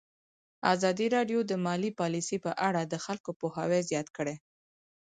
ازادي 0.73 1.07
راډیو 1.15 1.39
د 1.45 1.51
مالي 1.65 1.91
پالیسي 1.99 2.37
په 2.45 2.51
اړه 2.67 2.81
د 2.85 2.93
خلکو 3.05 3.29
پوهاوی 3.39 3.81
زیات 3.89 4.07
کړی. 4.17 4.35